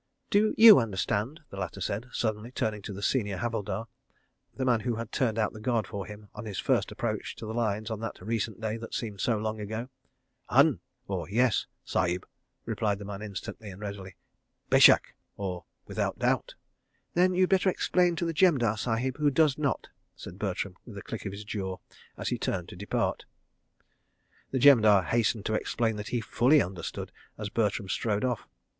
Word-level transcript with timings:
"Do 0.31 0.55
you 0.57 0.79
understand?" 0.79 1.41
the 1.51 1.57
latter 1.59 1.79
said, 1.79 2.07
suddenly, 2.11 2.49
turning 2.49 2.81
to 2.81 2.91
the 2.91 3.03
senior 3.03 3.37
Havildar, 3.37 3.85
the 4.55 4.65
man 4.65 4.79
who 4.79 4.95
had 4.95 5.11
turned 5.11 5.37
out 5.37 5.53
the 5.53 5.59
Guard 5.59 5.85
for 5.85 6.07
him 6.07 6.27
on 6.33 6.45
his 6.45 6.57
first 6.57 6.91
approach 6.91 7.35
to 7.35 7.45
the 7.45 7.53
Lines 7.53 7.91
on 7.91 7.99
that 7.99 8.19
recent 8.19 8.59
day 8.59 8.77
that 8.77 8.95
seemed 8.95 9.21
so 9.21 9.37
long 9.37 9.59
ago. 9.59 9.89
"Han, 10.47 10.79
{56a} 11.07 11.67
Sahib," 11.85 12.25
replied 12.65 12.97
the 12.97 13.05
man 13.05 13.21
instantly 13.21 13.69
and 13.69 13.79
readily. 13.79 14.15
"Béshak!" 14.71 15.13
{56b} 15.37 16.53
"Then 17.13 17.35
you'd 17.35 17.49
better 17.49 17.69
explain 17.69 18.15
to 18.15 18.25
the 18.25 18.33
Jemadar 18.33 18.77
Sahib, 18.79 19.17
who 19.17 19.29
does 19.29 19.59
not," 19.59 19.89
said 20.15 20.39
Bertram 20.39 20.77
with 20.83 20.97
a 20.97 21.03
click 21.03 21.27
of 21.27 21.31
his 21.31 21.43
jaw, 21.43 21.77
as 22.17 22.29
he 22.29 22.39
turned 22.39 22.69
to 22.69 22.75
depart. 22.75 23.25
The 24.49 24.57
Jemadar 24.57 25.03
hastened 25.03 25.45
to 25.45 25.53
explain 25.53 25.97
that 25.97 26.07
he 26.09 26.21
fully 26.21 26.59
understood, 26.59 27.11
as 27.37 27.49
Bertram 27.49 27.87
strode 27.87 28.25
off. 28.25 28.47